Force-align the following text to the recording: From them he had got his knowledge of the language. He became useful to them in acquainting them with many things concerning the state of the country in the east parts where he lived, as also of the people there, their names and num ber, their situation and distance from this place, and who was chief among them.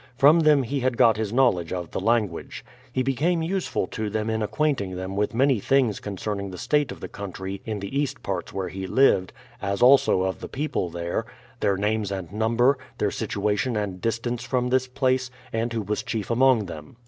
From 0.17 0.39
them 0.39 0.63
he 0.63 0.79
had 0.79 0.97
got 0.97 1.17
his 1.17 1.31
knowledge 1.31 1.71
of 1.71 1.91
the 1.91 1.99
language. 1.99 2.65
He 2.91 3.03
became 3.03 3.43
useful 3.43 3.85
to 3.85 4.09
them 4.09 4.31
in 4.31 4.41
acquainting 4.41 4.95
them 4.95 5.15
with 5.15 5.35
many 5.35 5.59
things 5.59 5.99
concerning 5.99 6.49
the 6.49 6.57
state 6.57 6.91
of 6.91 7.01
the 7.01 7.07
country 7.07 7.61
in 7.65 7.81
the 7.81 7.95
east 7.99 8.23
parts 8.23 8.51
where 8.51 8.69
he 8.69 8.87
lived, 8.87 9.31
as 9.61 9.79
also 9.83 10.23
of 10.23 10.39
the 10.39 10.49
people 10.49 10.89
there, 10.89 11.27
their 11.59 11.77
names 11.77 12.11
and 12.11 12.33
num 12.33 12.57
ber, 12.57 12.79
their 12.97 13.11
situation 13.11 13.75
and 13.77 14.01
distance 14.01 14.43
from 14.43 14.69
this 14.69 14.87
place, 14.87 15.29
and 15.53 15.71
who 15.71 15.83
was 15.83 16.01
chief 16.01 16.31
among 16.31 16.65
them. 16.65 16.95